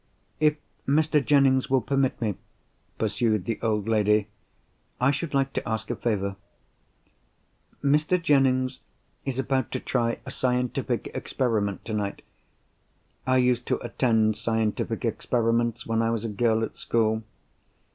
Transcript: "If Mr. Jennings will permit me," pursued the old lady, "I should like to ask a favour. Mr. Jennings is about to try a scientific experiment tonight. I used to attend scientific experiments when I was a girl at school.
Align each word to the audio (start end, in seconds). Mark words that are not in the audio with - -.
"If 0.39 0.55
Mr. 0.87 1.23
Jennings 1.23 1.69
will 1.69 1.79
permit 1.81 2.19
me," 2.19 2.33
pursued 2.97 3.45
the 3.45 3.59
old 3.61 3.87
lady, 3.87 4.29
"I 4.99 5.11
should 5.11 5.35
like 5.35 5.53
to 5.53 5.69
ask 5.69 5.91
a 5.91 5.95
favour. 5.95 6.37
Mr. 7.83 8.19
Jennings 8.19 8.79
is 9.25 9.37
about 9.37 9.71
to 9.73 9.79
try 9.79 10.17
a 10.25 10.31
scientific 10.31 11.11
experiment 11.13 11.85
tonight. 11.85 12.23
I 13.27 13.37
used 13.37 13.67
to 13.67 13.77
attend 13.85 14.37
scientific 14.37 15.05
experiments 15.05 15.85
when 15.85 16.01
I 16.01 16.09
was 16.09 16.25
a 16.25 16.29
girl 16.29 16.63
at 16.63 16.75
school. 16.75 17.21